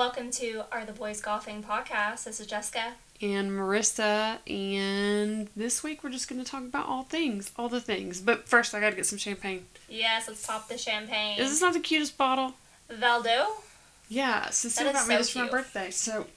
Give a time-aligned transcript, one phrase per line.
[0.00, 2.24] Welcome to Are the Boys Golfing podcast.
[2.24, 2.94] This is Jessica.
[3.20, 7.82] and Marissa, and this week we're just going to talk about all things, all the
[7.82, 8.22] things.
[8.22, 9.66] But first, I got to get some champagne.
[9.90, 11.38] Yes, let's pop the champagne.
[11.38, 12.54] Is this not the cutest bottle?
[12.90, 13.44] Valdo?
[14.08, 15.90] Yeah, Cecile got me so this for my birthday.
[15.90, 16.28] So,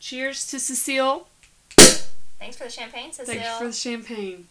[0.00, 1.28] cheers to Cecile.
[2.40, 3.34] Thanks for the champagne, Cecile.
[3.36, 4.48] Thank you for the champagne.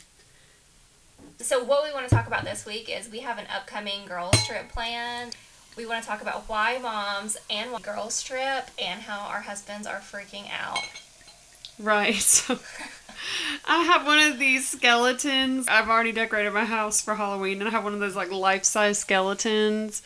[1.39, 4.47] So, what we want to talk about this week is we have an upcoming girls'
[4.47, 5.35] trip planned.
[5.77, 9.85] We want to talk about why moms and why girls' trip and how our husbands
[9.85, 10.79] are freaking out.
[11.77, 12.45] Right.
[13.65, 15.67] I have one of these skeletons.
[15.67, 18.63] I've already decorated my house for Halloween, and I have one of those like life
[18.63, 20.01] size skeletons.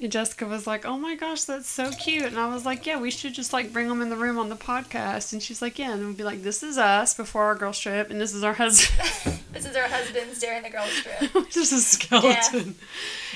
[0.00, 2.98] And Jessica was like, "Oh my gosh, that's so cute!" And I was like, "Yeah,
[2.98, 5.78] we should just like bring them in the room on the podcast." And she's like,
[5.78, 8.42] "Yeah," and we'd be like, "This is us before our girls trip, and this is
[8.42, 11.48] our husband." This is our husbands during the girls' trip.
[11.50, 12.74] just a skeleton.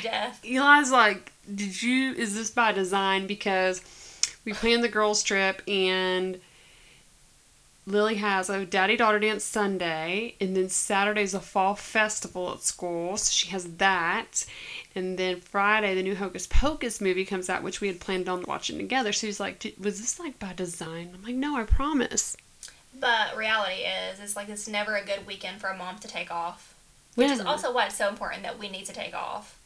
[0.03, 0.39] Death.
[0.45, 2.13] Eli's like, "Did you?
[2.13, 3.27] Is this by design?
[3.27, 3.81] Because
[4.45, 6.41] we planned the girls trip and."
[7.87, 13.17] Lily has a daddy daughter dance Sunday, and then Saturday's a fall festival at school,
[13.17, 14.45] so she has that.
[14.95, 18.45] And then Friday, the new Hocus Pocus movie comes out, which we had planned on
[18.47, 19.13] watching together.
[19.13, 21.13] So he's like, "Did- Was this like by design?
[21.15, 22.37] I'm like, No, I promise.
[22.95, 26.31] But reality is, it's like it's never a good weekend for a mom to take
[26.31, 26.75] off.
[27.15, 29.57] Which is also why it's so important that we need to take off.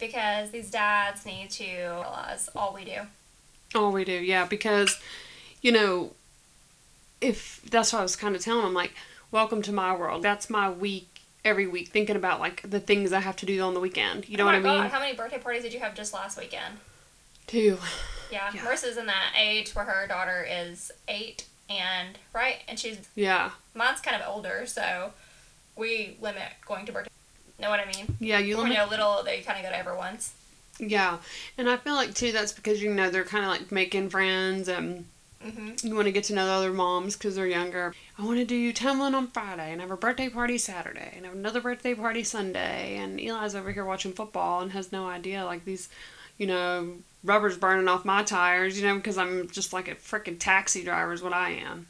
[0.00, 3.00] Because these dads need to realize all we do.
[3.74, 4.98] Oh, we do, yeah, because,
[5.62, 6.12] you know,
[7.20, 8.92] if that's what I was kind of telling them, like,
[9.30, 10.22] welcome to my world.
[10.22, 13.74] That's my week every week, thinking about like the things I have to do on
[13.74, 14.28] the weekend.
[14.28, 14.82] You know oh what I mean?
[14.82, 16.76] God, how many birthday parties did you have just last weekend?
[17.46, 17.78] Two.
[18.30, 18.60] Yeah, Yeah.
[18.60, 24.00] Marissa's in that age where her daughter is eight and right, and she's Yeah, mine's
[24.00, 25.12] kind of older, so
[25.76, 27.10] we limit going to birthday.
[27.60, 28.16] Know what I mean?
[28.20, 28.78] yeah, you When limit.
[28.78, 30.32] you're little, they kind of go to every once.
[30.78, 31.18] Yeah,
[31.58, 34.68] and I feel like too that's because you know they're kind of like making friends
[34.68, 35.04] and
[35.42, 37.94] hmm you want to get to know the other moms because they're younger.
[38.18, 41.24] I want to do you tumbling on Friday and have a birthday party Saturday and
[41.26, 42.96] have another birthday party Sunday.
[42.98, 45.88] And Eli's over here watching football and has no idea like these,
[46.38, 48.78] you know, rubbers burning off my tires.
[48.80, 51.86] You know, because I'm just like a freaking taxi driver is what I am.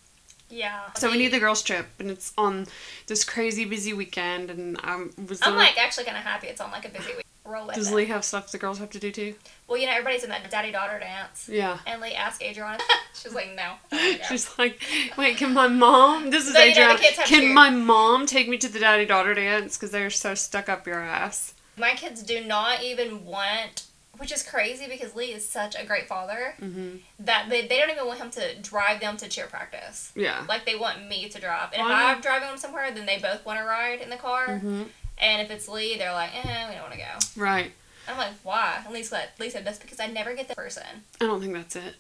[0.51, 0.93] Yeah.
[0.97, 2.67] So we need the girls trip and it's on
[3.07, 5.41] this crazy busy weekend and I was.
[5.43, 7.27] I'm like actually kind of happy it's on like a busy week.
[7.45, 7.95] Roll with Does it.
[7.95, 9.35] Lee have stuff the girls have to do too?
[9.67, 11.49] Well, you know everybody's in that daddy daughter dance.
[11.51, 11.79] Yeah.
[11.87, 12.79] And Lee asked Adrian.
[13.15, 13.63] She's like, no.
[13.63, 14.83] I don't wanna go." She's like,
[15.17, 16.31] wait, can my mom?
[16.31, 17.27] This is No, you know, Adriana.
[17.27, 19.77] Can to- my mom take me to the daddy daughter dance?
[19.77, 21.55] Because they're so stuck up your ass.
[21.77, 23.85] My kids do not even want,
[24.21, 27.91] which is crazy because Lee is such a great father hmm that they, they don't
[27.91, 30.13] even want him to drive them to cheer practice.
[30.15, 30.45] Yeah.
[30.49, 31.71] Like they want me to drive.
[31.73, 32.13] And if Why?
[32.13, 34.59] I'm driving them somewhere, then they both want to ride in the car.
[34.59, 34.83] hmm
[35.19, 37.43] And if it's Lee, they're like, eh, we don't want to go.
[37.43, 37.73] Right.
[38.09, 38.81] I'm like, why?
[38.85, 41.05] And Lee said, Lee said, that's because I never get the person.
[41.21, 41.95] I don't think that's it.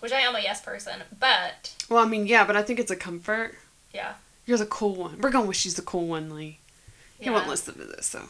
[0.00, 1.00] Which I am a yes person.
[1.18, 3.54] But, Well, I mean, yeah, but I think it's a comfort.
[3.92, 4.14] yeah.
[4.46, 5.20] You're the cool one.
[5.20, 6.58] We're going with she's the cool one, Lee.
[7.18, 8.28] He Yeah, won't listen to this, so.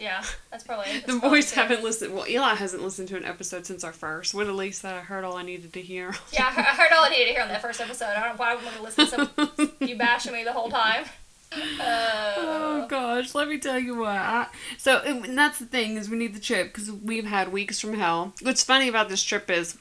[0.00, 2.14] Yeah that's probably that's The probably boys haven't listened.
[2.14, 4.32] Well, Eli hasn't listened to an episode since our first.
[4.34, 6.14] What at least that I heard all I needed to hear.
[6.32, 8.06] Yeah, I heard- all I needed to hear on that first episode.
[8.06, 10.70] I don't know why I want to listen to some you bashing me the whole
[10.70, 11.04] time.
[11.52, 14.08] Oh Uh, gosh, let me tell you what.
[14.16, 17.50] I, so and and that's the thing is we need the trip because we've had
[17.52, 18.34] weeks from hell.
[18.42, 19.78] What's funny about this trip is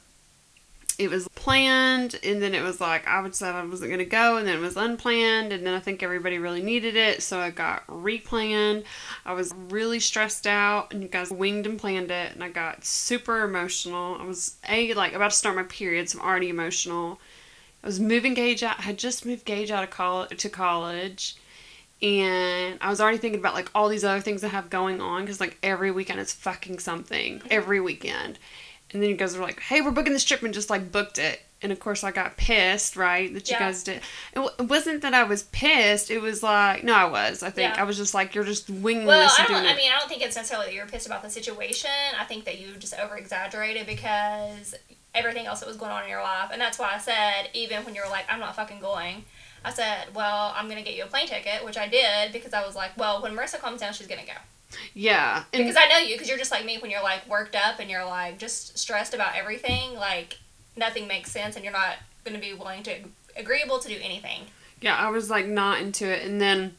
[1.00, 4.38] it was planned and then it was like I would said I wasn't gonna go
[4.38, 7.56] and then it was unplanned and then I think everybody really needed it so it
[7.56, 8.84] got replanned.
[9.24, 12.84] I was really stressed out and you guys winged and planned it and I got
[12.84, 14.18] super emotional.
[14.20, 17.20] I was a like about to start my period, so I'm already emotional.
[17.84, 18.80] I was moving Gage out.
[18.80, 21.36] I had just moved Gage out of college to college
[22.02, 25.22] and I was already thinking about like all these other things I have going on
[25.22, 28.40] because like every weekend it's fucking something every weekend.
[28.94, 31.18] And then you guys were like, "Hey, we're booking this trip," and just like booked
[31.18, 31.42] it.
[31.62, 33.34] And of course, I got pissed, right?
[33.34, 33.60] That you Yeah.
[33.60, 34.02] guys did.
[34.34, 36.12] It, it wasn't that I was pissed.
[36.12, 37.42] It was like, no, I was.
[37.42, 37.82] I think Yeah.
[37.82, 39.66] I was just like, you're just winging well, this I don't.
[39.66, 41.90] I mean, I don't think it's necessarily that you're pissed about the situation.
[42.20, 44.76] I think that you just over exaggerated because
[45.16, 47.84] everything else that was going on in your life, and that's why I said even
[47.86, 49.26] when you were like, "I'm not fucking going,"
[49.66, 52.64] I said, "Well, I'm gonna get you a plane ticket," which I did because I
[52.64, 54.34] was like, "Well, when Marissa comes down, she's gonna go."
[54.94, 57.56] Yeah, and because I know you because you're just like me when you're like worked
[57.56, 60.38] up and you're like just stressed about everything like
[60.76, 62.96] nothing makes sense and you're not going to be willing to
[63.36, 64.42] agreeable to do anything
[64.80, 66.76] yeah, I was like not into it, and then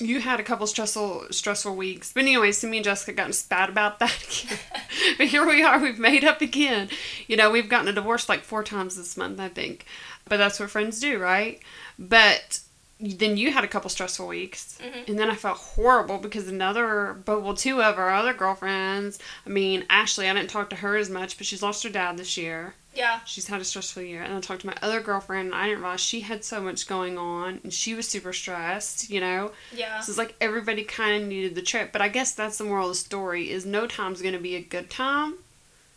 [0.00, 2.12] you had a couple stressful stressful weeks.
[2.12, 4.58] But anyways, so me and Jessica got spat about that again.
[5.18, 6.88] but here we are, we've made up again.
[7.26, 9.86] You know, we've gotten a divorce like four times this month, I think.
[10.26, 11.60] But that's what friends do, right?
[11.98, 12.60] But
[13.00, 14.78] then you had a couple stressful weeks.
[14.80, 15.08] Mhm.
[15.08, 19.50] And then I felt horrible because another, but well, two of our other girlfriends, I
[19.50, 22.36] mean, Ashley, I didn't talk to her as much, but she's lost her dad this
[22.36, 22.74] year.
[22.94, 23.20] Yeah.
[23.24, 24.22] She's had a stressful year.
[24.22, 26.86] And I talked to my other girlfriend, and I didn't realize she had so much
[26.86, 29.50] going on, and she was super stressed, you know?
[29.72, 29.98] Yeah.
[29.98, 31.90] So it's like everybody kind of needed the trip.
[31.90, 34.54] But I guess that's the moral of the story is no time's going to be
[34.54, 35.34] a good time.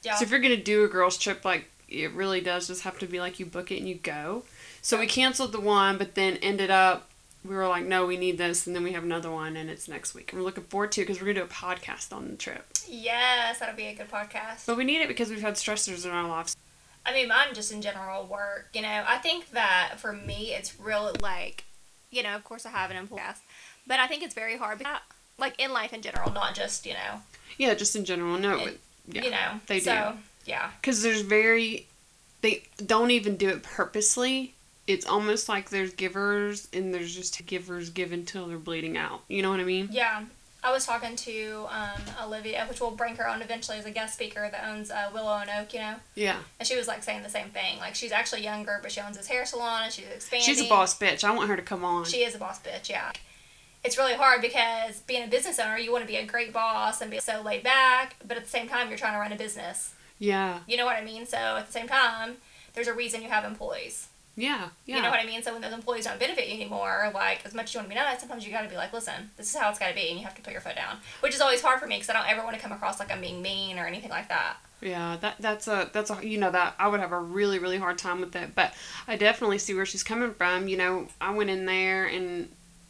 [0.01, 0.15] Yeah.
[0.15, 2.97] So if you're going to do a girls trip, like, it really does just have
[2.99, 4.43] to be like you book it and you go.
[4.81, 7.09] So we canceled the one, but then ended up,
[7.43, 8.67] we were like, no, we need this.
[8.67, 10.31] And then we have another one, and it's next week.
[10.31, 12.35] And we're looking forward to it because we're going to do a podcast on the
[12.35, 12.65] trip.
[12.87, 14.65] Yes, that'll be a good podcast.
[14.65, 16.55] But we need it because we've had stressors in our lives.
[17.05, 18.67] I mean, mine just in general work.
[18.73, 21.63] You know, I think that for me, it's real like,
[22.11, 23.21] you know, of course I have an employee,
[23.85, 24.79] but I think it's very hard.
[24.79, 24.99] Because,
[25.37, 27.21] like in life in general, not just you know,
[27.57, 28.37] Yeah, just in general.
[28.37, 29.23] No, It- yeah.
[29.23, 29.59] you know.
[29.67, 30.71] they so, Yeah.
[30.81, 31.87] because there's very
[32.41, 34.53] they don't even do it purposely
[34.87, 39.41] it's almost like there's givers and there's just givers give until they're bleeding out you
[39.41, 40.23] know what i mean Yeah.
[40.63, 44.15] I was talking to um, Olivia, which we'll bring her on eventually as a guest
[44.15, 45.95] speaker that owns uh, Willow and Oak, you know.
[46.15, 47.77] yeah And she was like saying the same thing.
[47.77, 50.43] Like she's actually younger, but she owns this hair salon and she's expanding.
[50.45, 52.89] she's a boss bitch i want her to come on She is a boss bitch,
[52.89, 53.11] yeah.
[53.83, 56.99] It's really hard because being a business owner, you want to be a great boss
[57.01, 59.37] and be so laid back, but at the same time, you're trying to run a
[59.37, 59.93] business.
[60.17, 61.27] yeah You know what I mean?
[61.27, 62.37] So at the same time,
[62.73, 64.07] there's a reason you have employees.
[64.37, 65.41] Yeah yeah You know what I mean?
[65.43, 67.95] So when those employees don't benefit you anymore, like as much as you want to
[67.95, 69.95] be nice, sometimes you got to be like, listen, this is how it's got to
[69.95, 70.97] be, and you have to put your foot down.
[71.21, 73.11] Which is always hard for me because I don't ever want to come across like
[73.11, 74.57] I'm being mean or anything like that.
[74.79, 77.79] yeah that that's a that's a you know that i would have a really really
[77.79, 78.73] hard time with it, but
[79.07, 82.47] i definitely see where she's coming from you know i went in there and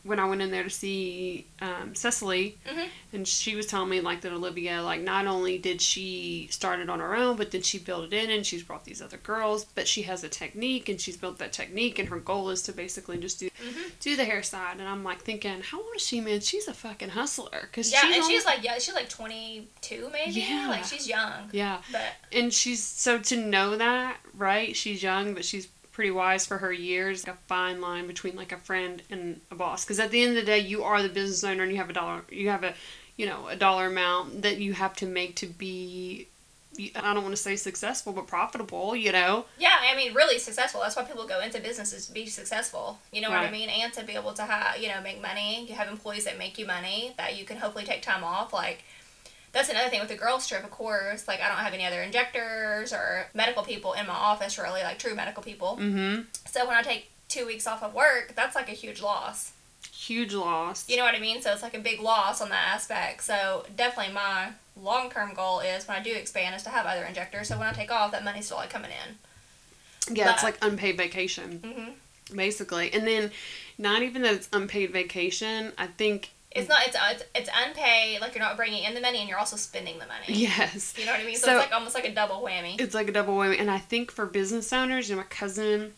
[0.07, 2.87] when i went in there to see um, cecily Mhm.
[3.13, 6.89] and she was telling me like that olivia like not only did she start it
[6.89, 9.65] on her own but then she built it in and she's brought these other girls
[9.75, 12.71] but she has a technique and she's built that technique and her goal is to
[12.71, 13.91] basically just do Mhm.
[13.99, 16.73] do the hair side and i'm like thinking how old is she man she's a
[16.73, 20.31] fucking hustler because Yeah, she's and only- she's like, yeah, she's like 22 maybe.
[20.41, 20.67] Yeah.
[20.69, 21.49] Like she's young.
[21.51, 22.01] yeah But
[22.31, 26.71] and she's so to know that right she's young but she's pretty wise for her
[26.71, 30.21] years like a fine line between like a friend and a boss because at the
[30.21, 32.49] end of the day you are the business owner and you have a dollar you
[32.49, 32.75] have a
[33.15, 36.27] you know a dollar amount that you have to make to be
[36.95, 40.81] i don't want to say successful but profitable you know Yeah, I mean, really successful.
[40.81, 42.99] That's why people go into businesses to be successful.
[43.11, 43.69] You know what I mean?
[43.69, 45.65] And to be able to have, you know, make money.
[45.67, 48.53] You have employees that make you money that you can hopefully take time off.
[48.53, 48.83] Like,
[49.57, 51.27] that's another thing with the girls trip, of course.
[51.27, 54.99] Like, I don't have any other injectors or medical people in my office, really, like
[54.99, 55.77] true medical people.
[55.81, 59.51] mm-hmm So when I take two weeks off of work, that's like a huge loss.
[59.91, 61.41] huge loss You know what I mean?
[61.41, 63.23] So it's like a big loss on that aspect.
[63.23, 64.51] So definitely my
[64.81, 67.47] long term goal is when I do expand is to have other injectors.
[67.49, 70.15] So when I take off, that money's still like coming in.
[70.15, 73.31] yeah it's like unpaid vacation hmm basically and then
[73.77, 76.79] not even that it's unpaid vacation i think It's not.
[76.87, 78.21] It's, it's it's unpaid.
[78.21, 80.25] Like you're not bringing in the money, and you're also spending the money.
[80.27, 81.35] yes You know what I mean?
[81.35, 82.79] So, So- it's like almost like a double whammy.
[82.79, 83.59] it's like a double whammy.
[83.59, 85.93] And I think for business owners, you know, my cousin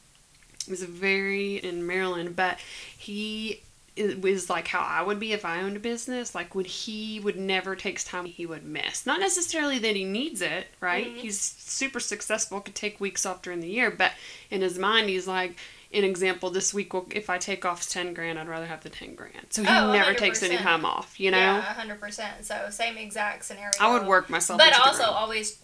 [0.70, 2.60] was very in Maryland, but
[2.98, 3.62] he
[3.96, 6.34] it was like how I would be if I owned a business.
[6.34, 9.06] Like when he would never takes time he would miss.
[9.06, 11.08] Not necessarily that he needs it, right?
[11.08, 11.18] Mhm.
[11.18, 14.14] He's super successful, could take weeks off during the year, but
[14.52, 15.56] in his mind he's like.
[15.92, 18.90] An example: This week, will if I take off ten grand, I'd rather have the
[18.90, 19.48] ten grand.
[19.50, 21.20] So he Oh, never takes any time off.
[21.20, 22.46] You know, Yeah, hundred percent.
[22.46, 23.72] So same exact scenario.
[23.80, 24.60] I would work myself.
[24.60, 25.58] but also always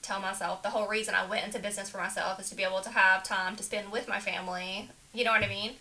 [0.00, 2.80] tell myself the whole reason I went into business for myself is to be able
[2.80, 4.88] to have time to spend with my family.
[5.12, 5.72] You know what I mean?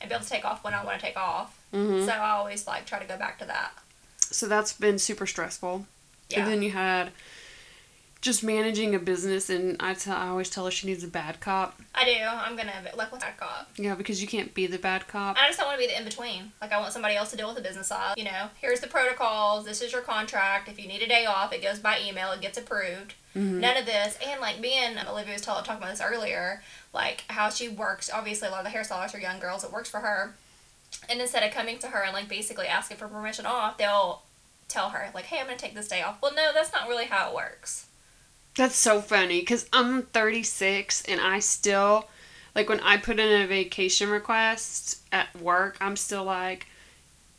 [0.00, 1.54] And be able to take off when I want to take off.
[1.74, 2.06] Mhm.
[2.06, 3.72] So I always like try to go back to that.
[4.20, 5.86] so that's been super stressful.
[6.30, 6.40] Yeah.
[6.40, 7.12] And then you had
[8.24, 11.40] just managing a business, and I tell I always tell her she needs a bad
[11.40, 11.78] cop.
[11.94, 12.16] I do.
[12.22, 13.68] I'm gonna like what's that cop?
[13.76, 15.36] Yeah, because you can't be the bad cop.
[15.38, 16.50] I just don't want to be the in between.
[16.58, 18.14] Like I want somebody else to deal with the business side.
[18.16, 19.66] You know, here's the protocols.
[19.66, 20.70] This is your contract.
[20.70, 22.32] If you need a day off, it goes by email.
[22.32, 23.12] It gets approved.
[23.36, 23.60] Mhm.
[23.60, 24.16] None of this.
[24.26, 26.62] And like me and Olivia was talking about this earlier,
[26.94, 28.08] like how she works.
[28.10, 29.64] Obviously, a lot of the hairstylists are young girls.
[29.64, 30.34] It works for her.
[31.10, 34.22] And instead of coming to her and like basically asking for permission off, they'll
[34.68, 37.04] tell her like, "Hey, I'm gonna take this day off." Well, no, that's not really
[37.04, 37.84] how it works.
[38.56, 42.08] That's so funny because I'm 36 and I still,
[42.54, 46.66] like, when I put in a vacation request at work, I'm still like,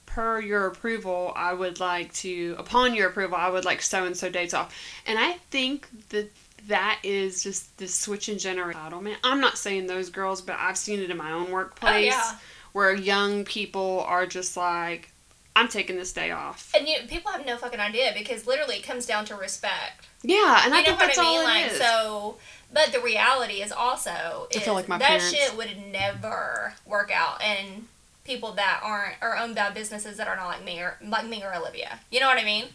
[0.06, 4.16] per your approval, I would like to, upon your approval, I would like so and
[4.16, 4.76] so dates off.
[5.06, 6.32] And I think that
[6.68, 9.16] that is just the switch in generation entitlement.
[9.24, 12.36] I'm not saying those girls, but I've seen it in my own workplace Oh yeah.
[12.74, 15.12] where young people are just like,
[15.56, 16.72] I'm taking this day off.
[16.78, 20.08] And you people have no fucking idea because literally it comes down to respect.
[20.24, 21.38] Yeah, and I know think what that's I mean?
[21.38, 21.78] all it like is.
[21.78, 22.38] so
[22.74, 27.12] but the reality is also I feel like my that parents- shit would never work
[27.14, 27.88] out and
[28.26, 31.44] people that aren't or own bad businesses that are not like me or like me
[31.44, 32.00] or Olivia.
[32.12, 32.66] You know what I mean?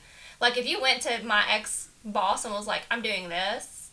[0.40, 3.90] Like if you went to my ex boss and was like, "I'm doing this,"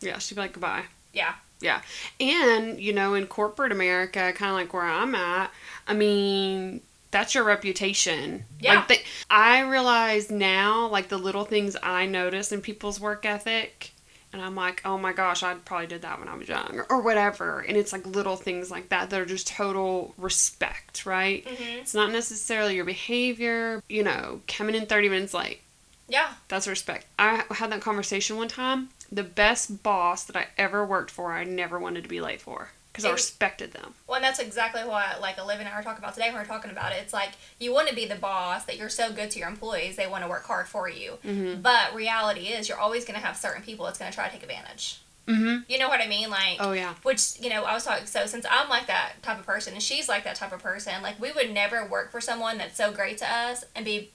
[0.00, 0.84] Yeah, she'd be like, goodbye.
[1.12, 1.82] yeah, Yeah.
[2.20, 5.50] And, you know, in corporate America, kind of like where I'm at,
[5.86, 6.80] I mean,
[7.10, 8.44] that's your reputation.
[8.60, 8.74] Yeah.
[8.76, 8.98] Like the,
[9.30, 13.92] I realize now, like the little things I notice in people's work ethic,
[14.32, 16.86] and I'm like, oh my gosh, I probably did that when I was young, or,
[16.90, 17.60] or whatever.
[17.60, 21.44] And it's like little things like that that are just total respect, right?
[21.46, 21.78] Mhm.
[21.80, 25.60] It's not necessarily your behavior, you know, coming in 30 minutes late.
[26.08, 27.06] yeah, That's respect.
[27.18, 28.90] I had that conversation one time.
[29.10, 32.70] The best boss that I ever worked for, I never wanted to be late for
[32.92, 33.94] because I respected them.
[34.06, 36.40] Well, and that's exactly what like Olivia and I were talking about today when we
[36.40, 36.98] are talking about it.
[37.02, 39.96] It's like you want to be the boss that you're so good to your employees,
[39.96, 41.18] they want to work hard for you.
[41.24, 41.60] Mm-hmm.
[41.60, 44.32] But reality is, you're always going to have certain people that's going to try to
[44.32, 45.00] take advantage.
[45.28, 45.70] Mm-hmm.
[45.70, 46.30] You know what I mean?
[46.30, 46.94] Like, Oh yeah.
[47.02, 48.06] which you know, I was talking.
[48.06, 51.02] So since I'm like that type of person, and she's like that type of person,
[51.02, 54.10] like we would never work for someone that's so great to us and be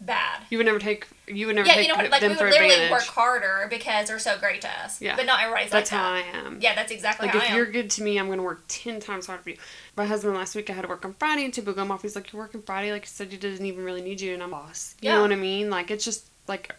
[0.00, 0.42] bad.
[0.50, 1.06] You would never take.
[1.28, 2.90] You would never Yeah, take you know, what, like we would literally advantage.
[2.90, 5.00] work harder because they're so great to us.
[5.00, 5.16] Yeah.
[5.16, 6.24] But not everybody's That's like how that.
[6.34, 6.58] I am.
[6.60, 7.56] Yeah, that's exactly Like how if I am.
[7.56, 9.56] you're good to me, I'm gonna work ten times harder for you.
[9.96, 12.02] My husband last week I had to work on Friday, and typical off.
[12.02, 14.42] He's like, "You're working Friday, like you said, he doesn't even really need you, and
[14.42, 15.16] I'm boss." You Yeah.
[15.16, 15.70] know what I mean?
[15.70, 16.74] Like it's just like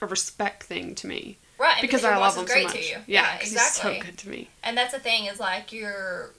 [0.00, 2.76] a respect thing to me right, and because I love him so much.
[2.90, 3.90] Yeah, Yeah, exactly.
[3.94, 4.48] He's so good to me.
[4.62, 6.30] And that's the thing is like you're,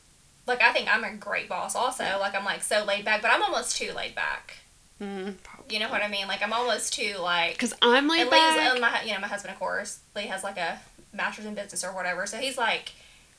[0.47, 2.03] like I think I'm a great boss also.
[2.21, 4.59] Like I'm like so laid back, but I'm almost too laid back.
[5.01, 5.35] Mm,
[5.71, 6.27] You know what I mean?
[6.27, 7.53] Like I'm almost too like.
[7.53, 8.71] Because I'm laid and Lee's, back.
[8.71, 10.79] and my you know my husband of course Lee has like a
[11.13, 12.93] master's in business or whatever, so he's like,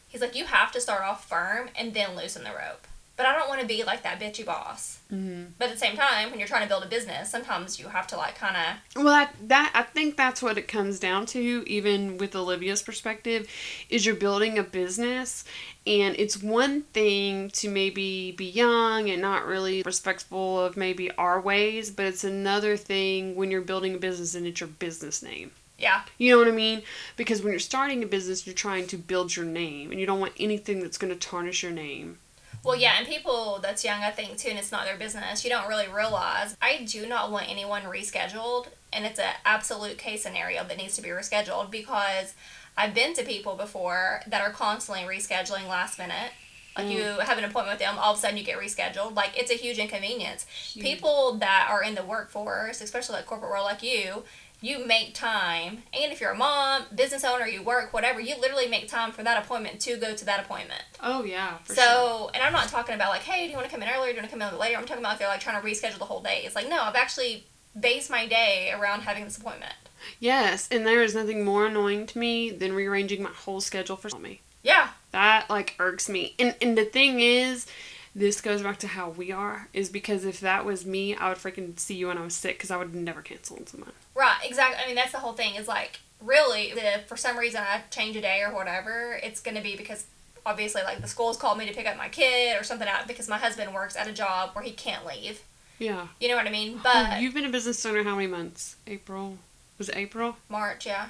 [0.08, 2.86] he's like you have to start off firm and then loosen the rope.
[3.20, 5.00] But I don't want to be like that bitchy boss.
[5.10, 7.88] hmm But at the same time, when you're trying to build a business, sometimes you
[7.88, 11.26] have to like kind of Well, that, that I think that's what it comes down
[11.26, 11.62] to.
[11.68, 13.46] Even with Olivia's perspective,
[13.90, 15.44] is you're building a business,
[15.86, 21.38] and it's one thing to maybe be young and not really respectful of maybe our
[21.38, 25.50] ways, but it's another thing when you're building a business and it's your business name.
[25.78, 26.80] yeah You know what I mean?
[27.18, 30.20] Because when you're starting a business, you're trying to build your name, and you don't
[30.20, 32.16] want anything that's going to tarnish your name.
[32.62, 35.44] Well, yeah, and people that's young, I think too, and it's not their business.
[35.44, 36.56] You don't really realize.
[36.60, 41.02] I do not want anyone rescheduled, and it's an absolute case scenario that needs to
[41.02, 42.34] be rescheduled because
[42.76, 46.32] I've been to people before that are constantly rescheduling last minute.
[46.76, 47.20] Like you mm.
[47.20, 49.14] have an appointment with them, all of a sudden you get rescheduled.
[49.14, 50.46] Like it's a huge inconvenience.
[50.74, 54.22] People that are in the workforce, especially like corporate world like you,
[54.62, 58.66] you make time, and if you're a mom, business owner, you work, whatever, you literally
[58.66, 60.82] make time for that appointment to go to that appointment.
[61.02, 63.82] Oh yeah, So, and I'm not talking about like, hey, do you want to come
[63.82, 64.10] in earlier?
[64.10, 64.76] Do you want to come in later?
[64.76, 66.42] I'm talking about if they're like trying to reschedule the whole day.
[66.44, 67.46] It's like, no, I've actually
[67.78, 69.72] based my day around having this appointment.
[70.18, 74.18] Yes, and there is nothing more annoying to me than rearranging my whole schedule for
[74.18, 74.42] me.
[74.62, 76.34] Yeah, That like irks me.
[76.38, 77.66] And and the thing is,
[78.14, 79.68] this goes back to how we are.
[79.72, 82.58] Is because if that was me, I would freaking see you when I was sick
[82.58, 83.92] because I would never cancel on someone.
[84.14, 84.82] right, exactly.
[84.82, 85.54] I mean, that's the whole thing.
[85.54, 89.62] Is like, really, if for some reason I change a day or whatever, it's gonna
[89.62, 90.04] be because
[90.46, 93.28] obviously like the school's called me to pick up my kid or something out because
[93.28, 95.42] my husband works at a job where he can't leave.
[95.78, 96.08] Yeah.
[96.20, 96.76] You know what I mean?
[96.78, 98.76] Oh, But you've been a business owner how many months?
[98.86, 99.38] April.
[99.78, 100.36] Was it April?
[100.50, 101.06] March, yeah,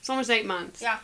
[0.00, 0.82] It's almost eight months.
[0.82, 0.98] Yeah.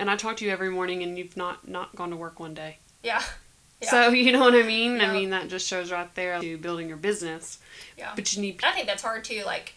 [0.00, 2.54] And I talk to you every morning, and you've not not gone to work one
[2.54, 2.78] day.
[3.02, 3.22] yeah,
[3.82, 3.90] Yeah.
[3.90, 4.96] So you know what I mean?
[4.96, 5.10] Yeah.
[5.10, 7.58] I mean that just shows right there to building your business.
[7.96, 8.12] yeah.
[8.16, 8.60] But you need.
[8.64, 9.74] I think that's hard too, like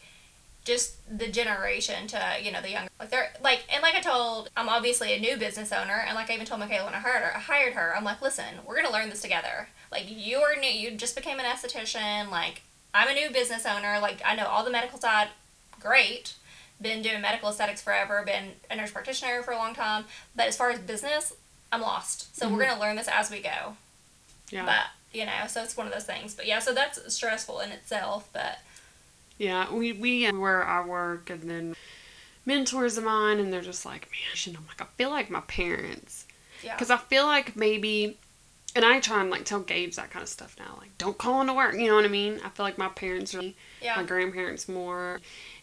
[0.65, 4.49] just the generation to you know the younger like they're like and like I told
[4.55, 7.21] I'm obviously a new business owner and like I even told Michaela when I hired
[7.21, 10.55] her I hired her I'm like listen we're gonna learn this together like you are
[10.55, 12.61] new you just became an esthetician like
[12.93, 15.27] I'm a new business owner like I know all the medical side
[15.81, 16.35] great
[16.81, 20.57] been doing medical aesthetics forever been a nurse practitioner for a long time but as
[20.57, 21.33] far as business
[21.71, 22.35] I'm lost.
[22.37, 22.67] So we're Mhm.
[22.69, 23.77] gonna learn this as we go.
[24.49, 24.65] Yeah.
[24.65, 26.35] but you know so it's one of those things.
[26.35, 28.59] But yeah so that's stressful in itself but
[29.37, 31.75] Yeah, we we where I work, and then
[32.45, 36.25] mentors of mine, and they're just like, man, I'm like, I feel like my parents,
[36.61, 36.75] yeah.
[36.75, 38.17] Because I feel like maybe,
[38.75, 41.41] and I try and like tell Gage that kind of stuff now, like don't call
[41.41, 42.39] into work, you know what I mean?
[42.45, 43.41] I feel like my parents are
[43.81, 43.95] yeah.
[43.95, 45.19] my grandparents more,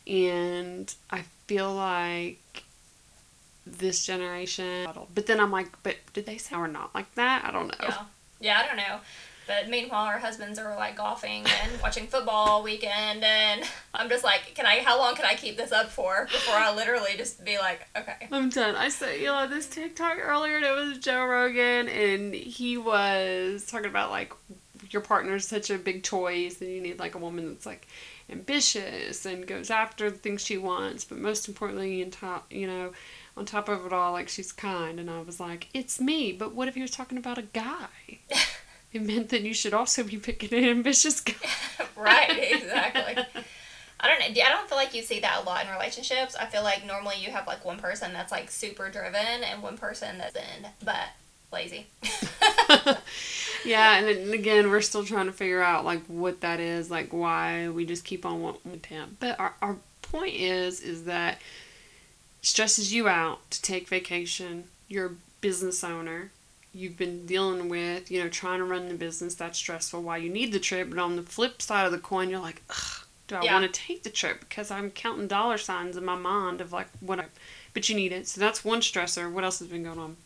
[0.07, 2.39] and I feel like
[3.67, 7.45] this generation, but then I'm like, but did they say we're not like that?
[7.45, 7.89] I don't know.
[7.89, 8.03] Yeah.
[8.41, 9.01] Yeah, I don't know.
[9.47, 14.55] But meanwhile, our husbands are like golfing and watching football weekend, and I'm just like,
[14.55, 14.79] can I?
[14.79, 18.29] How long can I keep this up for before I literally just be like, okay,
[18.31, 18.77] I'm done.
[18.77, 23.67] I saw you know this TikTok earlier and it was Joe Rogan and he was
[23.67, 24.33] talking about like
[24.91, 27.87] your partner's such a big choice and you need like a woman that's like
[28.31, 32.93] ambitious and goes after the things she wants, but most importantly in top you know,
[33.37, 36.55] on top of it all, like she's kind and I was like, It's me, but
[36.55, 37.89] what if he was talking about a guy?
[38.93, 41.35] it meant that you should also be picking an ambitious guy.
[41.97, 43.25] right, exactly.
[44.03, 44.43] I don't know.
[44.43, 46.35] I don't feel like you see that a lot in relationships.
[46.35, 49.77] I feel like normally you have like one person that's like super driven and one
[49.77, 51.09] person that's in but
[51.53, 51.87] lazy.
[53.65, 57.13] yeah, and then again, we're still trying to figure out like what that is, like
[57.13, 59.17] why we just keep on wanting him.
[59.21, 61.41] But our our point is is that
[62.43, 64.65] stresses you out to take vacation.
[64.89, 66.31] You're a business owner.
[66.73, 69.35] You've been dealing with, you know, trying to run the business.
[69.35, 70.03] That's stressful.
[70.03, 70.91] Why you need the trip.
[70.91, 73.53] But on the flip side of the coin, you're like, Ugh, do I Yeah.
[73.61, 74.41] want to take the trip?
[74.41, 77.25] Because I'm counting dollar signs in my mind of like what I.
[77.75, 78.29] But you need it.
[78.29, 79.31] So that's one stressor.
[79.31, 80.17] What else has been going on?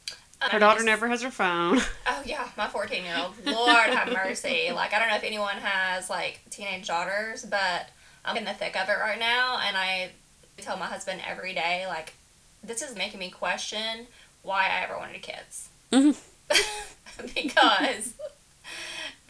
[0.50, 1.80] Her daughter just- never has her phone.
[2.06, 3.34] Oh yeah, my fourteen year old.
[3.46, 4.70] Lord have mercy.
[4.74, 7.88] Like I don't know if anyone has like teenage daughters, but
[8.24, 10.10] I'm in the thick of it right now, and I
[10.58, 12.14] tell my husband every day like,
[12.62, 14.06] this is making me question
[14.42, 15.68] why I ever wanted kids.
[15.92, 16.16] Mhm.
[17.34, 18.14] because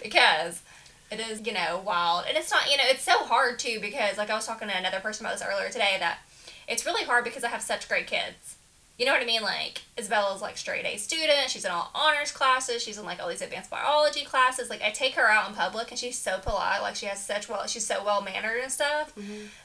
[0.03, 0.63] because
[1.11, 4.19] it is you know wild and it's not you know it's so hard too because
[4.19, 6.19] like i was talking to another person about this earlier today that
[6.67, 8.54] it's really hard because i have such great kids
[8.99, 9.43] you know what i mean?
[9.43, 11.49] Like isabella's like straight a student.
[11.49, 12.83] She's in all honors classes.
[12.83, 14.71] She's in like all these advanced biology classes.
[14.71, 16.83] Like i take her out in public and she's so polite.
[16.83, 19.13] Like she has such well she's so well mannered and stuff.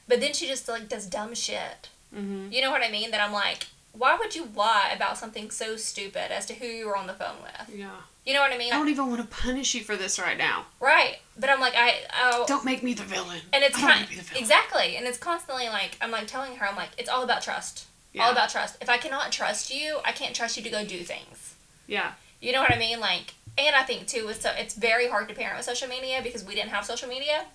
[0.08, 1.90] But then she just like does dumb shit.
[2.16, 2.52] Mm-hmm.
[2.52, 3.12] you know what i mean?
[3.12, 6.88] That i'm like why would you lie about something so stupid as to who you
[6.88, 7.76] were on the phone with?
[7.78, 7.90] Yeah.
[8.26, 8.72] you know what i mean?
[8.72, 10.66] I don't even want to punish you for this right now.
[10.80, 13.42] Right, but I'm like I oh, Don't make me the villain.
[13.54, 14.42] and it's kind wanna be the villain.
[14.42, 17.86] exactly, and it's constantly like I'm like telling her I'm like it's all about trust,
[18.20, 18.26] Yeah.
[18.26, 18.78] all about trust.
[18.82, 21.56] If I cannot trust you, I can't trust you to go do things.
[21.88, 22.12] Yeah.
[22.42, 23.00] You know what I mean?
[23.00, 26.22] Like, and I think too with so it's very hard to parent with social media
[26.24, 27.46] because we didn't have social media.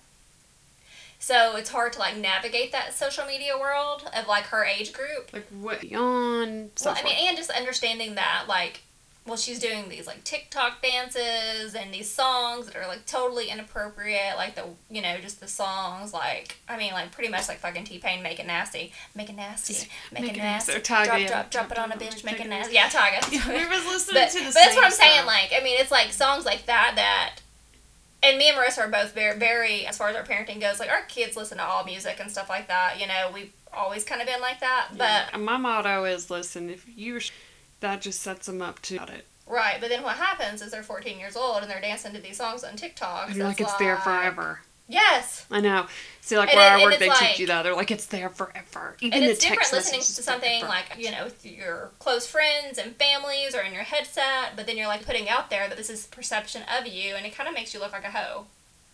[1.19, 5.31] So it's hard to like navigate that social media world of like her age group.
[5.33, 8.81] Like what beyond so Well, I mean, and just understanding that, like,
[9.27, 14.35] well, she's doing these like TikTok dances and these songs that are like totally inappropriate,
[14.37, 17.85] like the you know just the songs, like I mean, like pretty much like fucking
[17.85, 21.27] T Pain, make it nasty, make it nasty, make, Make it nasty, drop, yeah.
[21.27, 22.75] drop, drop it on a Drop bitch, make it nasty.
[22.75, 23.31] Yeah, Tyga.
[23.47, 25.13] we was listening but, to the but that's what I'm saying.
[25.15, 25.25] stuff.
[25.27, 27.37] Like, I mean, it's like songs like that that,
[28.21, 30.89] and me and Marissa are both very, very, as far as our parenting goes, like
[30.89, 32.99] our kids listen to all music and stuff like that.
[32.99, 34.89] You know, we've always kind of been like that.
[34.91, 35.37] But Yeah.
[35.37, 37.19] My motto is listen, if you
[37.85, 39.25] that just sets them up to it.
[39.47, 42.37] right, but then what happens is they're 14 years old and they're dancing to these
[42.37, 43.27] songs on TikTok.
[43.29, 44.61] And so like it's there forever.
[44.87, 45.87] Yes, I know.
[46.21, 47.63] See, like And where it- I work, they like- teach you that.
[47.63, 48.95] They're like, it's there forever.
[49.01, 50.67] Even and the it's different text listening to something forever.
[50.89, 54.77] like you know with your close friends and families or in your headset, but then
[54.77, 57.55] you're like putting out there that this is perception of you, and it kind of
[57.55, 58.45] makes you look like a hoe.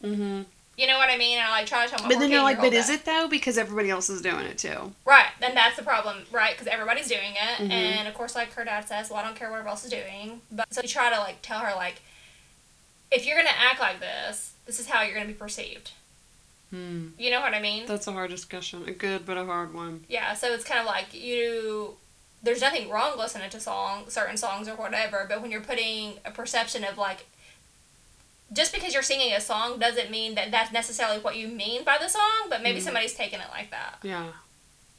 [0.04, 0.42] Mm-hmm.
[0.78, 1.38] You know what I mean?
[1.38, 2.94] And I like try to tell my But then you're like, but is that.
[3.02, 3.28] it though?
[3.28, 4.94] Because everybody else is doing it too.
[5.06, 6.54] Right, then that's the problem, right?
[6.54, 7.70] Because everybody's doing it, Mhm.
[7.72, 9.92] and of course, like her dad says, well, I don't care what everyone else is
[9.92, 10.42] doing.
[10.52, 11.96] But so you try to like tell her like,
[13.12, 15.92] if you're gonna act like this, this is how you're gonna be perceived.
[16.72, 17.10] Hmm.
[17.20, 17.86] You know what I mean?
[17.86, 18.88] That's a hard discussion.
[18.88, 20.06] A good but a hard one.
[20.08, 20.34] Yeah.
[20.36, 21.98] So it's kind of like you.
[22.42, 26.32] There's nothing wrong listening to song, certain songs or whatever, but when you're putting a
[26.32, 27.26] perception of like.
[28.54, 31.98] Just because you're singing a song doesn't mean that that's necessarily what you mean by
[31.98, 32.84] the song, but maybe Mhm.
[32.84, 34.00] somebody's taking it like that.
[34.04, 34.28] Yeah.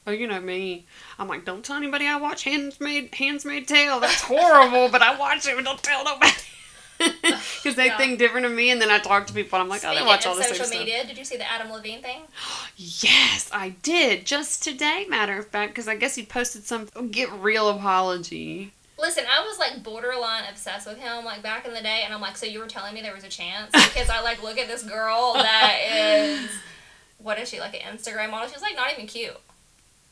[0.06, 0.86] Oh, you know me.
[1.18, 4.00] I'm like, don't tell anybody I watch Handsmaid Handsmaid Tale.
[4.00, 6.32] That's horrible, but I watch it, but don't tell nobody.
[6.98, 7.96] Because they Yeah.
[7.96, 10.02] think different of me, and then I talk to people, and I'm like, oh, they
[10.02, 10.78] watch all the same social stuff.
[10.78, 12.22] media, did you see the Adam Levine thing?
[12.76, 14.24] Yes, I did.
[14.24, 18.72] Just today, matter of fact, because I guess he posted some get real apology.
[19.02, 22.20] Listen, I was like borderline obsessed with him like back in the day, and I'm
[22.20, 24.68] like, so you were telling me there was a chance because I like look at
[24.68, 26.48] this girl that is,
[27.18, 28.48] what is she like an Instagram model?
[28.48, 29.36] She's like not even cute.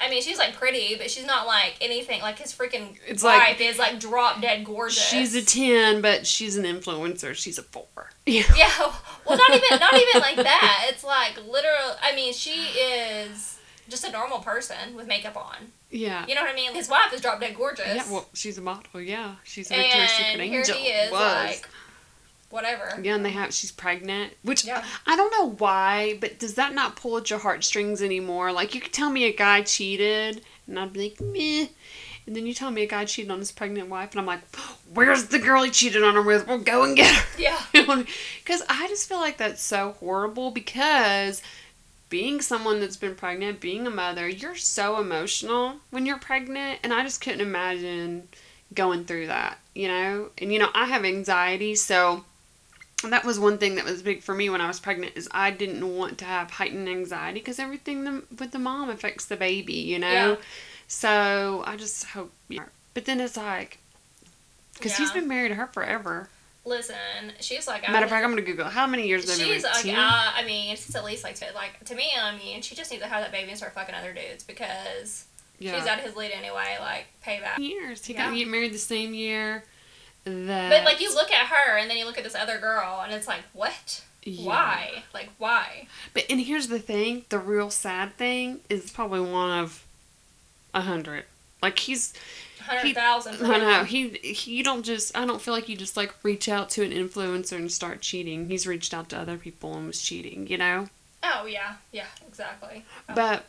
[0.02, 2.20] I mean, she's like pretty, but she's not like anything.
[2.22, 4.98] Like his freaking It's wife like- is like drop dead gorgeous.
[5.00, 7.34] She's a 10, but she's an influencer.
[7.34, 7.84] She's a 4.
[8.26, 8.42] Yeah.
[8.56, 8.92] yeah.
[9.26, 10.86] Well, not even not even like that.
[10.88, 11.96] It's like literal.
[12.02, 15.72] I mean, she is just a normal person with makeup on.
[15.90, 16.24] Yeah.
[16.26, 16.72] You know what I mean?
[16.74, 17.86] His wife is drop dead gorgeous.
[17.86, 19.00] Yeah, well, she's a model.
[19.00, 20.76] Yeah, she's a Victoria's Secret and here angel.
[20.76, 21.20] he is, Was.
[21.46, 21.68] like,
[22.50, 23.00] whatever.
[23.02, 24.84] Yeah, and they have she's pregnant, which Yeah.
[25.06, 28.52] I don't know why, but does that not pull at your heartstrings anymore?
[28.52, 31.66] Like you could tell me a guy cheated, and I'd be like, meh.
[32.26, 34.40] And then you tell me a guy cheated on his pregnant wife, and I'm like,
[34.94, 36.46] where's the girl he cheated on her with?
[36.46, 37.40] We'll go and get her.
[37.40, 37.58] Yeah.
[38.38, 41.42] Because I just feel like that's so horrible because
[42.10, 46.80] being someone that's been pregnant, being a mother, you're so emotional when you're pregnant.
[46.82, 48.28] And I just couldn't imagine
[48.74, 50.28] going through that, you know?
[50.36, 52.24] And, you know, I have anxiety, so
[53.08, 55.50] that was one thing that was big for me when I was pregnant is I
[55.50, 59.72] didn't want to have heightened anxiety because everything the, with the mom affects the baby,
[59.72, 60.08] you know?
[60.08, 60.36] Yeah.
[60.86, 62.32] So I just hope.
[62.48, 62.64] Yeah.
[62.92, 63.78] But then it's like,
[64.74, 66.28] because he's been married to her forever.
[66.64, 66.96] Listen,
[67.40, 69.74] she's like Matter of fact, I'm gonna Google how many years they've been She's married.
[69.76, 69.94] like, Ten?
[69.96, 72.90] uh, I mean, she's at least like, to, like to me, I mean, she just
[72.90, 75.24] needs to have that baby and start fucking other dudes because
[75.58, 75.78] yeah.
[75.78, 76.76] she's out of his lead anyway.
[76.78, 77.58] Like payback.
[77.58, 78.04] years.
[78.04, 78.26] He Yeah.
[78.26, 79.64] got get married the same year.
[80.24, 80.70] That.
[80.70, 83.12] But like you look at her and then you look at this other girl and
[83.14, 84.04] it's like, what?
[84.22, 84.46] Yeah.
[84.46, 85.02] Why?
[85.14, 85.86] Like why?
[86.12, 89.82] But and here's the thing: the real sad thing is probably one of
[90.74, 91.24] a hundred.
[91.62, 92.14] Like he's,
[92.60, 93.44] Hundred thousand.
[93.44, 94.56] I know he, he.
[94.56, 95.16] You don't just.
[95.16, 98.48] I don't feel like you just like reach out to an influencer and start cheating.
[98.48, 100.46] He's reached out to other people and was cheating.
[100.46, 100.88] You know.
[101.22, 102.84] Oh yeah, yeah, exactly.
[103.08, 103.14] Oh.
[103.14, 103.44] But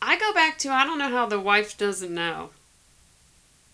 [0.00, 2.50] I go back to I don't know how the wife doesn't know.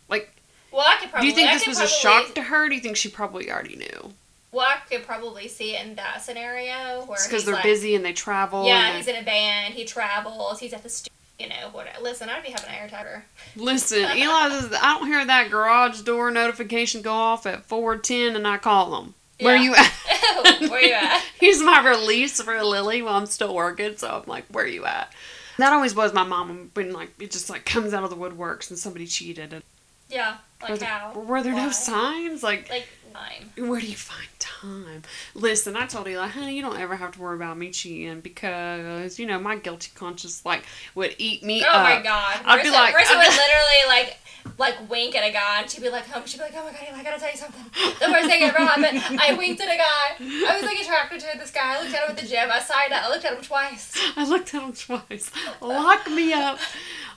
[0.09, 0.33] Like,
[0.73, 1.27] well, I could probably.
[1.27, 2.69] do you think I this was a shock to her?
[2.69, 4.13] Do you think she probably already knew?
[4.51, 8.05] Well, I could probably see it in that scenario where because they're like, busy and
[8.05, 8.67] they travel.
[8.67, 9.75] Yeah, he's in a band.
[9.75, 10.61] He travels.
[10.61, 11.13] He's at the studio.
[11.39, 11.87] You know, what?
[12.03, 13.23] Listen, I'd be having an air tagger.
[13.55, 18.35] Listen, Eli says I don't hear that garage door notification go off at four ten,
[18.37, 19.15] and I call him.
[19.41, 19.63] Where Yeah.
[19.63, 19.93] you at?
[20.11, 21.23] Oh, where you at?
[21.41, 24.85] Here's my release for Lily while I'm still working, so I'm like, where are you
[24.85, 25.13] at?
[25.59, 28.71] That always was my mom when like it just like comes out of the woodworks
[28.71, 29.53] and somebody cheated.
[29.53, 29.63] And
[30.09, 31.13] Yeah, were like there, how?
[31.21, 31.67] were there Why?
[31.67, 32.43] no signs?
[32.43, 33.69] Like Like time.
[33.69, 34.29] Where do you find
[34.61, 35.03] time?
[35.35, 39.19] Listen, I told Eli, honey, you don't ever have to worry about me cheating because,
[39.19, 41.83] you know, my guilty conscience, like, would eat me Oh up.
[41.85, 42.41] my god.
[42.45, 44.19] I'd be like- Marissa I'd literally like
[44.57, 46.71] like wink at a guy and she'd be like, oh, she'd be like, oh my
[46.73, 47.63] god, Eli, I gotta tell you something.
[48.01, 50.17] The first thing ever happened, I winked at a guy.
[50.49, 51.77] I was like attracted to this guy.
[51.77, 52.49] I looked at him at the gym.
[52.51, 53.93] I sighed I looked at him twice.
[54.17, 55.31] I looked at him twice.
[55.61, 56.59] Lock me up.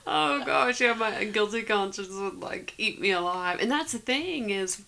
[0.06, 3.60] Oh gosh, yeah, my guilty conscience would like eat me alive.
[3.60, 4.82] And that's the thing is,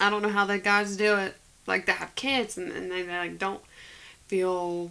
[0.00, 1.34] I don't know how the guys do it.
[1.66, 3.60] Like they have kids and, and they, they like don't
[4.26, 4.90] feel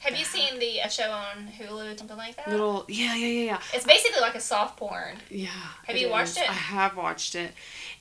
[0.00, 2.48] Have you seen the a show on Hulu, something like that?
[2.48, 2.84] little.
[2.88, 3.60] Yeah, yeah, yeah, yeah.
[3.74, 5.16] It's basically like a soft porn.
[5.28, 5.48] Yeah.
[5.86, 6.48] Have you watched it?
[6.48, 7.52] I have watched it,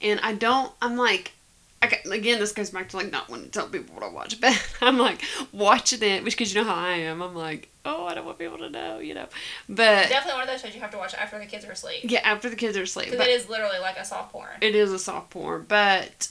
[0.02, 0.72] and I don't.
[0.82, 1.34] I'm like.
[1.82, 4.42] I again, this goes back to like not wanting to tell people what I watch,
[4.42, 5.22] but I'm like
[5.54, 7.22] watching it which because you know how I am.
[7.22, 9.28] I'm like, oh, I don't want people to know, you know.
[9.70, 12.02] But Definitely one of those shows you have to watch after the kids are asleep.
[12.04, 14.50] yeah, after the kids are asleep, Because but it is literally like a soft porn.
[14.60, 15.64] it is a soft porn.
[15.70, 16.28] But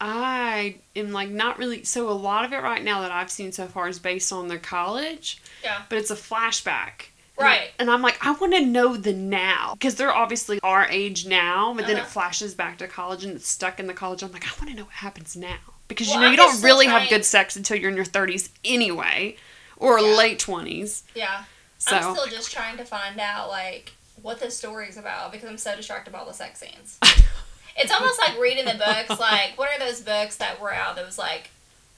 [0.00, 1.84] I am like not really.
[1.84, 4.48] So a lot of it right now that I've seen so far is based on
[4.48, 5.82] their college, Yeah.
[5.88, 7.06] but it's a flashback.
[7.36, 7.70] Right.
[7.78, 9.74] And I'm like, I want to know the now.
[9.74, 12.08] Because they're obviously our age now, but then it Uh-huh.
[12.08, 14.22] flashes back to college and it's stuck in the college.
[14.22, 15.58] I'm like, I want to know what happens now.
[15.86, 18.04] Because, you know, I'm you don't really still have good sex until you're in your
[18.04, 19.36] 30s anyway,
[19.76, 20.16] or Yeah.
[20.16, 21.02] late 20s.
[21.14, 21.44] Yeah.
[21.78, 25.58] So, I'm still just trying to find out like what this story's about because I'm
[25.58, 26.98] so distracted by all the sex scenes.
[27.78, 29.20] It's almost like reading the books.
[29.20, 31.50] Like, what are those books that were out that was like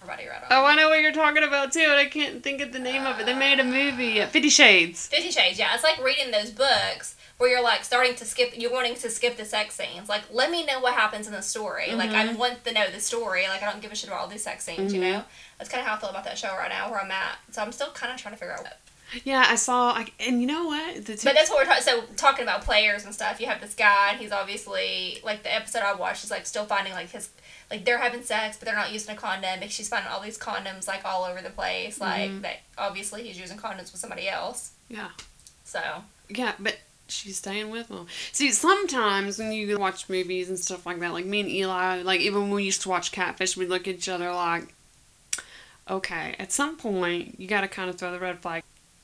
[0.03, 2.73] everybody read oh, I know what you're talking about too, and I can't think of
[2.73, 3.27] the name of it.
[3.27, 5.07] They made a movie, uh, Fifty Shades.
[5.09, 5.59] Fifty Shades.
[5.59, 8.53] Yeah, it's like reading those books where you're like starting to skip.
[8.57, 10.09] You're wanting to skip the sex scenes.
[10.09, 11.93] Like, let me know what happens in the story.
[11.95, 12.37] Like, I Mhm.
[12.37, 13.47] want to know the story.
[13.49, 14.93] Like, I don't give a shit about all these sex scenes.
[14.95, 15.13] You Mhm.
[15.13, 15.25] know,
[15.59, 17.37] that's kind of how I feel about that show right now, where I'm at.
[17.51, 18.67] So I'm still kind of trying to figure out.
[19.25, 20.95] Yeah, I saw, I, and you know what?
[21.07, 21.83] Two, But that's what we're talking.
[21.83, 25.55] So talking about players and stuff, you have this guy, and he's obviously like the
[25.55, 27.29] episode I watched is like still finding like his
[27.71, 29.61] like they're having sex, but they're not using a condom.
[29.61, 32.01] Because she's finding all these condoms like all over the place.
[32.01, 32.43] Like Mhm.
[32.43, 34.71] that, obviously he's using condoms with somebody else.
[34.89, 35.09] yeah.
[35.65, 35.81] So
[36.29, 38.07] Yeah, but she's staying with him.
[38.33, 42.21] See, sometimes when you watch movies and stuff like that, like me and Eli, like
[42.21, 44.73] even when we used to watch Catfish, we'd look at each other like,
[45.89, 48.63] okay, at some point you got to kind of throw the red flag.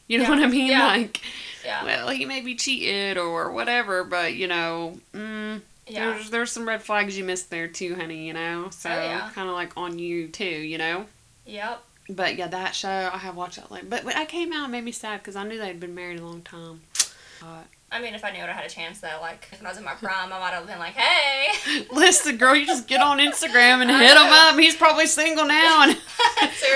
[0.09, 0.67] You know Yeah, what I mean?
[0.71, 0.87] yeah.
[0.87, 1.21] Like,
[1.65, 6.53] yeah, well, he may be cheated or whatever, but you know, mm, yeah, there's there's
[6.53, 8.27] some red flags you missed there too, honey.
[8.27, 10.45] You know, so Oh, kind of like on you too.
[10.45, 11.07] You know.
[11.45, 11.83] yep.
[12.09, 14.71] But yeah, that show I have watched that like, but when I came out, it
[14.73, 16.83] made me sad because I knew they'd been married a long time.
[17.41, 19.19] But I mean, if I knew it, I had a chance though.
[19.21, 22.55] Like when I was in my prime, I might have been like, "Hey, Listen, girl,
[22.55, 24.57] you just get on Instagram and hit him up.
[24.57, 25.99] He's probably single now, and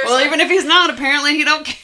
[0.04, 1.76] well, even if he's not, apparently he don't care.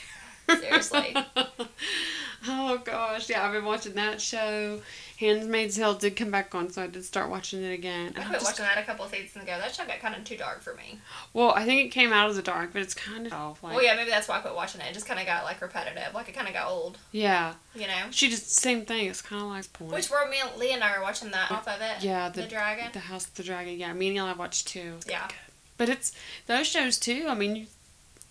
[0.49, 1.17] Seriously.
[2.49, 4.81] oh gosh, yeah, I've been watching that show.
[5.19, 8.13] Handmaid's Tale did come back on, so I did start watching it again.
[8.19, 9.57] I quit watching that a couple of seasons ago.
[9.59, 10.99] That show got kind of too dark for me.
[11.33, 13.63] well, I think it came out of the dark, but it's kind of off.
[13.63, 14.89] Like, well, yeah, maybe that's why I quit watching it.
[14.91, 16.13] It just kind of got like repetitive.
[16.15, 16.99] Like it kind of got old.
[17.13, 17.55] yeah.
[17.75, 18.05] You know.
[18.11, 19.07] She just same thing.
[19.07, 19.93] It's kind of like point.
[19.93, 22.03] Which were me and Lee and I are watching that off of it.
[22.03, 22.89] yeah, The, the dragon.
[22.93, 23.79] the House of the Dragon.
[23.79, 24.95] Yeah, me and Eli watched too.
[25.09, 25.29] Yeah.
[25.79, 26.13] But it's
[26.47, 27.27] those shows too.
[27.29, 27.67] I mean,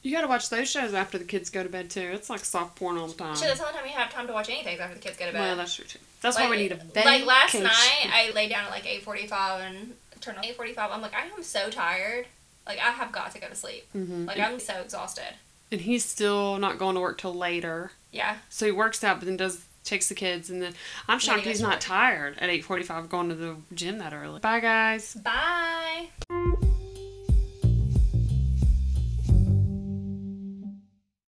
[0.06, 2.12] you you got to watch those shows after the kids go to bed too.
[2.14, 3.36] It's like soft porn all the time.
[3.36, 5.26] Shit, that's the only time you have time to watch anything after the kids go
[5.26, 5.40] to bed.
[5.40, 6.00] well, that's true too.
[6.22, 7.06] That's like, why we need a bed.
[7.06, 10.56] Like last night, I lay down at like eight forty five and turned on eight
[10.56, 10.92] forty five.
[10.92, 12.28] I'm like, I am so tired.
[12.66, 13.86] Like I have got to go to sleep.
[13.92, 15.36] hmm Like I'm so exhausted.
[15.72, 17.92] and he's still not going to work till later.
[18.12, 18.38] Yeah.
[18.50, 20.74] So he works out, but then does takes the kids, and then
[21.08, 24.40] I'm shocked he's not tired at eight forty five going to the gym that early.
[24.40, 25.14] Bye guys.
[25.16, 26.08] Bye.